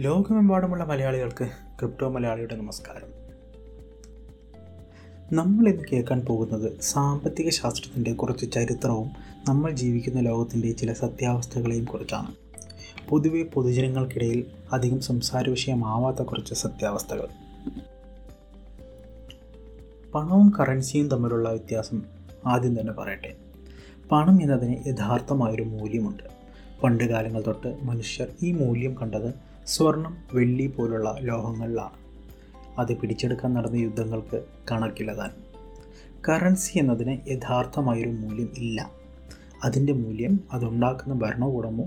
[0.00, 1.44] ലോകമെമ്പാടുമുള്ള മലയാളികൾക്ക്
[1.78, 3.08] ക്രിപ്റ്റോ മലയാളിയുടെ നമസ്കാരം.
[5.36, 9.10] നമ്മൾ ഇന്ന് കേൾക്കാൻ പോകുന്നത് സാമ്പത്തിക ശാസ്ത്രത്തിന്റെ കുറച്ച് ചരിത്രവും
[9.48, 12.34] നമ്മൾ ജീവിക്കുന്ന ലോകത്തിന്റെ ചില സത്യാവസ്ഥകളെയും കുറിച്ചാണ്.
[13.08, 17.28] പൊതുവെ പൊതുജനങ്ങൾക്കിടയിൽ അധികം സംസാര വിഷയമാവാത്ത കുറച്ച് സത്യാവസ്ഥകൾ.
[20.14, 22.02] പണവും കറൻസിയും തമ്മിലുള്ള വ്യത്യാസം
[22.46, 23.36] ആദ്യം തന്നെ പറയട്ടെ.
[24.12, 26.22] പണം എന്നതിന് യഥാർത്ഥമായൊരു മൂല്യമുണ്ട്.
[26.82, 31.96] പണ്ട് കാലങ്ങൾ തൊട്ട് മനുഷ്യർ ഈ മൂല്യം കണ്ടത് സ്വർണം വെള്ളി പോലുള്ള ലോഹങ്ങളിലാണ്.
[32.78, 35.30] അത് പിടിച്ചെടുക്കാൻ നടന്ന യുദ്ധങ്ങൾക്ക് കണക്കിലതാൻ
[36.28, 38.90] കറൻസി എന്നതിന് യഥാർത്ഥമായൊരു മൂല്യം ഇല്ല.
[39.64, 41.84] അതിന്റെ മൂല്യം അതുണ്ടാക്കുന്ന ഭരണകൂടമോ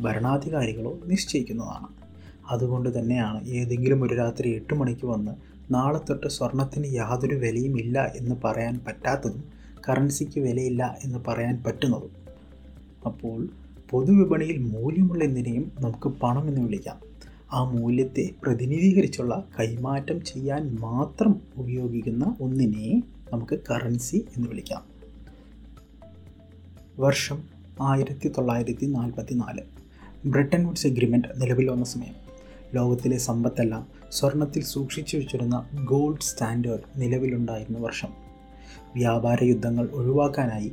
[0.00, 1.86] ഭരണാധികാരികളോ നിശ്ചയിക്കുന്നതാണ്.
[2.48, 5.32] അതുകൊണ്ട് തന്നെയാണ് ഏതെങ്കിലും ഒരു രാത്രി എട്ട് മണിക്ക് വന്ന്
[5.74, 9.44] നാളെ തൊട്ട് സ്വർണത്തിന് യാതൊരു വിലയും ഇല്ല എന്ന് പറയാൻ പറ്റാത്തതും
[9.88, 12.10] കറൻസിക്ക് വിലയില്ല എന്ന് പറയാൻ പറ്റുന്നതും.
[13.06, 13.48] അപ്പോൾ
[13.90, 17.07] പൊതുവിപണിയിൽ മൂല്യമുള്ള എന്തിനേയും നമുക്ക് പണം എന്ന് വിളിക്കാം.
[17.52, 24.84] ആ മൂല്യത്തെ പ്രതിനിധീകരിച്ചുള്ള കൈമാറ്റം ചെയ്യാൻ മാത്രം ഉപയോഗിക്കുന്ന ഒന്നിനെ നമുക്ക് കറൻസി എന്ന് വിളിക്കാം.
[26.98, 27.42] വർഷം
[27.82, 29.60] ആയിരത്തി തൊള്ളായിരത്തി നാൽപ്പത്തി നാല്
[30.26, 32.14] ബ്രിട്ടൻ വുഡ്സ് എഗ്രിമെന്റ് നിലവിൽ വന്ന സമയം.
[32.74, 38.08] ലോകത്തിലെ സമ്പത്തെല്ലാം സ്വർണത്തിൽ സൂക്ഷിച്ചു വെച്ചിരുന്ന ഗോൾഡ് സ്റ്റാൻഡേർഡ് നിലവിലുണ്ടായിരുന്ന വർഷം.
[38.94, 40.72] വ്യാപാര യുദ്ധങ്ങൾ ഒഴിവാക്കാനായി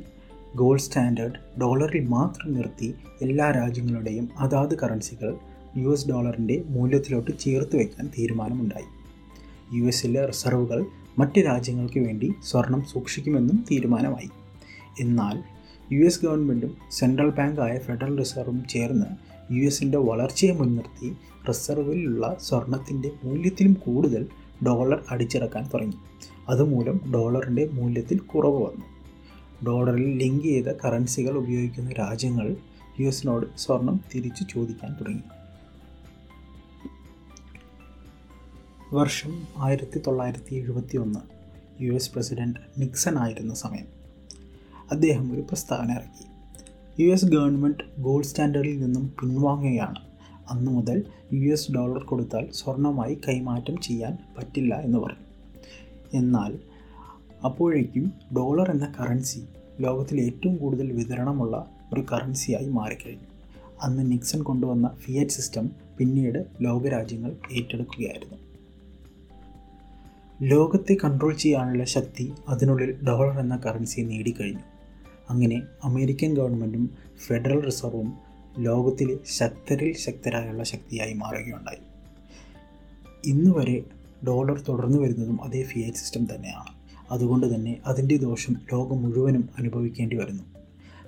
[0.56, 5.36] ഗോൾഡ് സ്റ്റാൻഡേർഡ് ഡോളറിൽ മാത്രം നിർത്തി എല്ലാ രാജ്യങ്ങളുടെയും അതാത് കറൻസികൾ
[5.76, 8.84] യു എസ് ഡോളറിന്റെ മൂല്യത്തിലോട്ട് ചേർത്ത് വയ്ക്കാൻ തീരുമാനമുണ്ടായി.
[9.78, 10.86] യു എസിലെ റിസർവുകൾ
[11.18, 14.30] മറ്റ് രാജ്യങ്ങൾക്ക് വേണ്ടി സ്വർണം സൂക്ഷിക്കുമെന്നും തീരുമാനമായി.
[15.00, 15.42] എന്നാൽ
[15.92, 19.06] യു എസ് ഗവൺമെന്റും സെൻട്രൽ ബാങ്കായ ഫെഡറൽ റിസർവും ചേർന്ന്
[19.52, 21.16] യു എസിന്റെ വളർച്ചയെ മുൻനിർത്തി
[21.48, 24.26] റിസർവിലുള്ള സ്വർണത്തിന്റെ മൂല്യത്തിലും കൂടുതൽ
[24.66, 25.96] ഡോളർ അടിച്ചിറക്കാൻ തുടങ്ങി.
[26.48, 28.84] അതുമൂലം ഡോളറിന്റെ മൂല്യത്തിൽ കുറവ് വന്നു.
[29.66, 32.56] ഡോളറിൽ ലിങ്ക് ചെയ്ത കറൻസികൾ ഉപയോഗിക്കുന്ന രാജ്യങ്ങൾ
[33.00, 35.22] യു എസിനോട് സ്വർണം തിരിച്ചു ചോദിക്കാൻ തുടങ്ങി.
[38.92, 41.18] വർഷം ആയിരത്തി തൊള്ളായിരത്തി എഴുപത്തി ഒന്ന്
[41.82, 43.86] യു എസ് പ്രസിഡന്റ് നിക്സൺ ആയിരുന്ന സമയം.
[44.90, 46.26] അദ്ദേഹം ഒരു പ്രസ്താവന ഇറക്കി.
[47.02, 49.98] യു എസ് ഗവൺമെന്റ് ഗോൾഡ് സ്റ്റാൻഡേർഡിൽ നിന്നും പിൻവാങ്ങുകയാണ്.
[50.50, 51.02] അന്നു മുതൽ
[51.32, 55.24] യു എസ് ഡോളർ കൊടുത്താൽ സ്വർണമായി കൈമാറ്റം ചെയ്യാൻ പറ്റില്ല എന്ന് പറഞ്ഞു.
[56.14, 56.58] എന്നാൽ
[57.44, 59.44] അപ്പോഴേക്കും ഡോളർ എന്ന കറൻസി
[59.80, 63.26] ലോകത്തിൽ ഏറ്റവും കൂടുതൽ വിതരണമുള്ള ഒരു കറൻസിയായി മാറിക്കഴിഞ്ഞു.
[63.82, 68.45] അന്ന് നിക്സൺ കൊണ്ടുവന്ന ഫിയറ്റ് സിസ്റ്റം പിന്നീട് ലോകരാജ്യങ്ങൾ ഏറ്റെടുക്കുകയായിരുന്നു.
[70.42, 74.60] ലോകത്തെ കൺട്രോൾ ചെയ്യാനുള്ള ശക്തി അതിനുള്ളിൽ ഡോളർ എന്ന കറൻസി നേടിക്കഴിഞ്ഞു.
[75.30, 76.90] അങ്ങനെ അമേരിക്കൻ ഗവൺമെന്റും
[77.26, 78.12] ഫെഡറൽ റിസർവും
[78.58, 81.78] ലോകത്തിലെ ശക്തരിൽ ശക്തരായുള്ള ശക്തിയായി മാറുകയുണ്ടായി.
[83.24, 83.82] ഇന്ന് വരെ
[84.26, 86.76] ഡോളർ തുടർന്നു വരുന്നതും അതേ ഫിയറ്റ് സിസ്റ്റം തന്നെയാണ്.
[87.10, 90.42] അതുകൊണ്ട് തന്നെ അതിന്റെ ദോഷം ലോകം മുഴുവനും അനുഭവിക്കേണ്ടി വരുന്നു.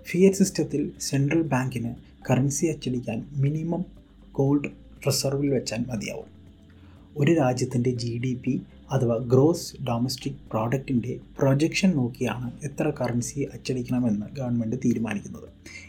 [0.03, 1.95] ഫിയറ്റ് സിസ്റ്റത്തിൽ സെൻട്രൽ ബാങ്കിന്
[2.31, 3.85] കറൻസി അച്ചടിക്കാൻ മിനിമം
[4.33, 4.71] ഗോൾഡ്
[5.07, 6.39] റിസർവിൽ വെച്ചാൽ മതിയാവും.
[7.17, 8.63] ഒരു രാജ്യത്തിന്റെ ജി ഡി പി
[8.93, 15.49] അഥവാ ഗ്രോസ് ഡൊമസ്റ്റിക് പ്രോഡക്റ്റിന്റെ പ്രൊജക്ഷൻ നോക്കിയാണ് എത്ര കറൻസി അച്ചടിക്കണമെന്ന് ഗവൺമെന്റ് തീരുമാനിക്കുന്നത്.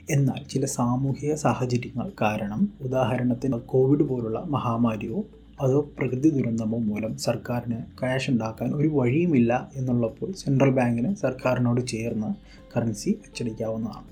[0.10, 5.26] എന്നാൽ ചില സാമൂഹിക സാഹചര്യങ്ങൾ കാരണം ഉദാഹരണത്തിന് കോവിഡ് പോലുള്ള മഹാമാരിയോ
[5.62, 12.36] അതോ പ്രകൃതി ദുരന്തമോ മൂലം സർക്കാരിന് ക്യാഷ് ഉണ്ടാക്കാൻ ഒരു വഴിയുമില്ല എന്നുള്ളപ്പോൾ സെൻട്രൽ ബാങ്കിന് സർക്കാരിനോട് ചേർന്ന്
[12.78, 14.08] കറൻസി അച്ചടിക്കാവുന്നതാണ്.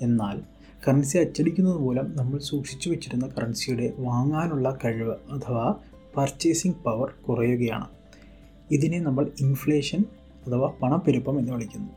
[0.00, 0.40] എന്നാൽ
[0.88, 5.74] കറൻസി അച്ചടിക്കുന്നത് മൂലം നമ്മൾ സൂക്ഷിച്ചു വെച്ചിരുന്ന കറൻസിയുടെ വാങ്ങാനുള്ള കഴിവ് അഥവാ
[6.16, 7.86] പർച്ചേസിംഗ് പവർ കുറയുകയാണ്.
[8.74, 10.04] ഇതിനെ നമ്മൾ ഇൻഫ്ലേഷൻ
[10.46, 11.88] അഥവാ പണപ്പെരുപ്പം എന്ന് വിളിക്കുന്നു.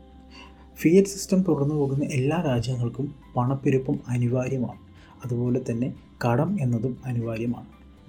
[0.76, 4.78] ഫിയറ്റ് സിസ്റ്റം തുടർന്നു പോകുന്ന എല്ലാ രാജ്യങ്ങൾക്കും പണപ്പെരുപ്പം അനിവാര്യമാണ്.
[5.24, 5.94] അതുപോലെ തന്നെ
[6.26, 7.66] കടം എന്നതും അനിവാര്യമാണ്.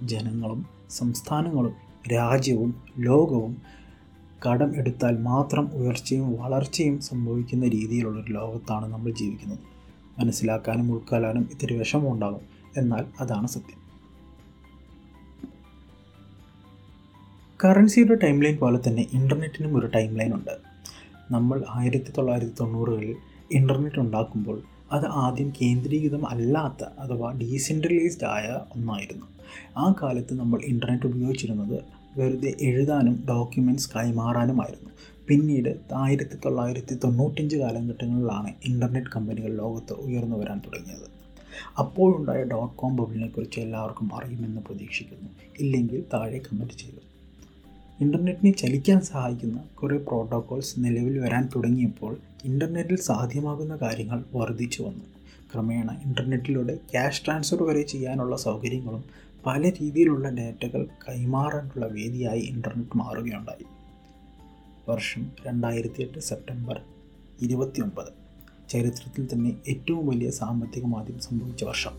[0.08, 1.72] ജനങ്ങളും സംസ്ഥാനങ്ങളും
[2.12, 3.56] രാജ്യവും ലോകവും
[4.50, 9.58] കടം എടുത്താൽ മാത്രം ഉയർച്ചയും വളർച്ചയും സംഭവിക്കുന്ന രീതിയിലുള്ള ഒരു ലോകത്താണ് നമ്മൾ ജീവിക്കുന്നത്.
[10.20, 12.40] മനസ്സിലാക്കാനും ഉൾക്കൊള്ളാനും ഇത്തിരി വിഷമമുണ്ടാകും.
[12.76, 13.79] എന്നാൽ അതാണ് സത്യം.
[17.64, 20.58] കറൻസിയുടെ ടൈം ലൈൻ പോലെ തന്നെ ഇന്റർനെറ്റിനും ഒരു ടൈം ലൈൻ ഉണ്ട്.
[21.30, 23.16] നമ്മൾ ആയിരത്തി തൊള്ളായിരത്തി തൊണ്ണൂറുകളിൽ
[23.52, 24.62] ഇന്റർനെറ്റ് ഉണ്ടാക്കുമ്പോൾ
[24.92, 29.26] അത് ആദ്യം കേന്ദ്രീകൃതം അല്ലാത്ത അഥവാ ഡീസെൻട്രലൈസ്ഡ് ആയ ഒന്നായിരുന്നു.
[29.78, 31.78] ആ കാലത്ത് നമ്മൾ ഇന്റർനെറ്റ് ഉപയോഗിച്ചിരുന്നത്
[32.16, 34.90] വെറുതെ എഴുതാനും ഡോക്യുമെന്റ്സ് കൈമാറാനുമായിരുന്നു.
[35.28, 41.06] പിന്നീട് ആയിരത്തി തൊള്ളായിരത്തി തൊണ്ണൂറ്റഞ്ച് കാലഘട്ടങ്ങളിലാണ് ഇന്റർനെറ്റ് കമ്പനികൾ ലോകത്ത് ഉയർന്നു വരാൻ തുടങ്ങിയത്.
[41.78, 45.30] അപ്പോഴുണ്ടായ ഡോട്ട് കോം ബബിളിനെക്കുറിച്ച് എല്ലാവർക്കും അറിയുമെന്ന് പ്രതീക്ഷിക്കുന്നു.
[45.60, 47.09] ഇല്ലെങ്കിൽ താഴെ കമന്റ് ചെയ്യുക
[48.00, 55.04] ഇന്റർനെറ്റിനെ ചലിക്കാൻ സഹായിക്കുന്ന കുറേ പ്രോട്ടോകോൾസ് നിലവിൽ വരാൻ തുടങ്ങിയപ്പോൾ ഇന്റർനെറ്റിൽ സാധ്യമാകുന്ന കാര്യങ്ങൾ വർദ്ധിച്ചു വന്നു.
[55.54, 59.04] ക്രമേണ ഇന്റർനെറ്റിലൂടെ ക്യാഷ് ട്രാൻസ്ഫർ വരെ ചെയ്യാനുള്ള സൗകര്യങ്ങളും
[59.46, 63.64] പല രീതിയിലുള്ള ഡാറ്റകൾ കൈമാറാനുള്ള വേദിയായി ഇന്റർനെറ്റ് മാറുകയുണ്ടായി.
[64.88, 66.80] വർഷം രണ്ടായിരത്തി എട്ട് സെപ്റ്റംബർ
[67.40, 68.12] ഇരുപത്തി ഒമ്പത്
[68.68, 71.92] ചരിത്രത്തിൽ തന്നെ ഏറ്റവും വലിയ സാമ്പത്തിക മാന്ദ്യം സംഭവിച്ച വർഷം.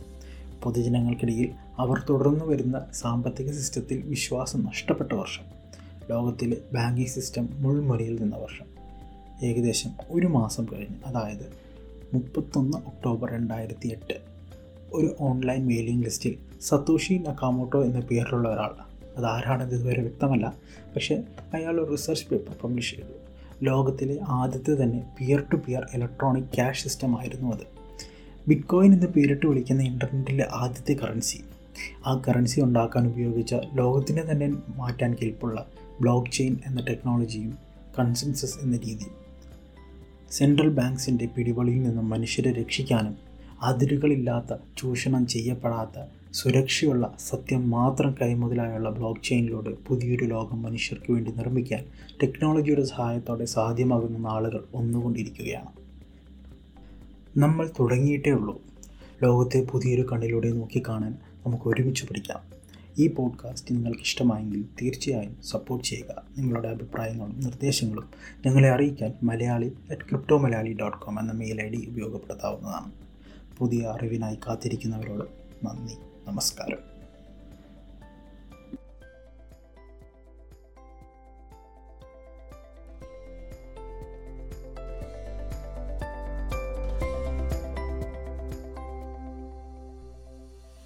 [0.63, 5.60] പൊതുജനങ്ങൾക്കിടയിൽ അവർ തുടർന്നു വരുന്ന സാമ്പത്തിക സിസ്റ്റത്തിൽ വിശ്വാസം നഷ്ടപ്പെട്ട വർഷം.
[6.11, 8.65] ലോകത്തിലെ ബാങ്കിങ് സിസ്റ്റം മുൾമുനയിൽ നിന്ന വർഷം.
[9.45, 11.53] ഏകദേശം ഒരു മാസം കഴിഞ്ഞ് അതായത്
[12.13, 14.13] മുപ്പത്തൊന്ന് ഒക്ടോബർ രണ്ടായിരത്തി എട്ട്
[14.93, 18.71] ഒരു ഓൺലൈൻ മെയിലിംഗ് ലിസ്റ്റിൽ സതോഷി നക്കാമോട്ടോ എന്ന പേരിലുള്ള ഒരാൾ.
[19.17, 20.53] അത് ആരാണെന്ന് ഇതുവരെ വ്യക്തമല്ല
[20.95, 21.23] പക്ഷേ
[21.53, 23.13] അയാൾ ഒരു റിസർച്ച് പേപ്പർ പബ്ലിഷ് ചെയ്തു.
[23.65, 27.65] ലോകത്തിലെ ആദ്യത്തെ തന്നെ peer to peer electronic cash system ആയിരുന്നു അത്.
[28.47, 31.41] ബിറ്റ്കോയിൻ എന്ന് പേരിട്ട് വിളിക്കുന്ന ഇന്റർനെറ്റിലെ ആദ്യത്തെ കറൻസി
[32.05, 35.65] ആ കറൻസി ഉണ്ടാക്കാൻ ഉപയോഗിച്ച ലോകത്തിനെ തന്നെ മാറ്റാൻ കെൽപ്പുള്ള
[36.01, 37.57] ബ്ലോക്ക് ചെയിൻ എന്ന ടെക്നോളജിയും
[37.99, 39.21] കൺസെൻസസ് എന്ന രീതിയും
[40.31, 43.15] സെൻട്രൽ ബാങ്ക്സിന്റെ പിടിവളിയിൽ നിന്നും മനുഷ്യരെ രക്ഷിക്കാനും
[43.61, 51.85] അതിരുകളില്ലാത്ത ചൂഷണം ചെയ്യപ്പെടാത്ത സുരക്ഷയുള്ള സത്യം മാത്രം കൈമുതലായുള്ള ബ്ലോക്ക് ചെയിനിലൂടെ പുതിയൊരു ലോകം മനുഷ്യർക്ക് വേണ്ടി നിർമ്മിക്കാൻ
[52.23, 55.67] ടെക്നോളജിയുടെ സഹായത്തോടെ സാധ്യമാകുന്ന ആളുകൾ ഒന്നുകൊണ്ടിരിക്കുകയാണ്.
[57.39, 58.61] നമ്മൾ തുടങ്ങിയിട്ടേ ഉള്ളൂ.
[59.23, 62.61] ലോകത്തെ പുതിയൊരു കണ്ണിലൂടെ നോക്കിക്കാണാൻ നമുക്ക് ഒരുമിച്ച് പഠിക്കാം.
[62.99, 66.23] ഈ പോഡ്കാസ്റ്റ് നിങ്ങൾക്ക് ഇഷ്ടമായെങ്കിൽ തീർച്ചയായും സപ്പോർട്ട് ചെയ്യുക.
[66.37, 68.09] നിങ്ങളുടെ അഭിപ്രായങ്ങളും നിർദ്ദേശങ്ങളും
[68.45, 72.91] ഞങ്ങളെ അറിയിക്കാൻ Malayali at crypto Malayali dot com എന്ന മെയിൽ ഐ ഡി ഉപയോഗപ്പെടുത്താവുന്നതാണ്.
[73.57, 75.23] പുതിയ അറിവിനായി കാത്തിരിക്കുന്നവരോട്
[75.65, 75.93] നന്ദി.
[76.27, 76.90] നമസ്കാരം.